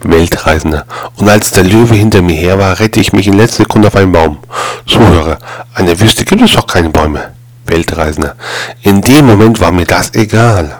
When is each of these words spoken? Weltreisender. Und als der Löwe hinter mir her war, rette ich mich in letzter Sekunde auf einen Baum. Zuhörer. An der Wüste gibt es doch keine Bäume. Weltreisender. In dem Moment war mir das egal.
Weltreisender. 0.00 0.86
Und 1.16 1.28
als 1.28 1.50
der 1.50 1.64
Löwe 1.64 1.94
hinter 1.94 2.22
mir 2.22 2.36
her 2.36 2.58
war, 2.58 2.78
rette 2.80 3.00
ich 3.00 3.12
mich 3.12 3.26
in 3.26 3.34
letzter 3.34 3.64
Sekunde 3.64 3.88
auf 3.88 3.96
einen 3.96 4.12
Baum. 4.12 4.38
Zuhörer. 4.86 5.38
An 5.74 5.86
der 5.86 5.98
Wüste 6.00 6.24
gibt 6.24 6.42
es 6.42 6.52
doch 6.52 6.66
keine 6.66 6.90
Bäume. 6.90 7.32
Weltreisender. 7.66 8.36
In 8.82 9.00
dem 9.00 9.26
Moment 9.26 9.60
war 9.60 9.72
mir 9.72 9.86
das 9.86 10.14
egal. 10.14 10.78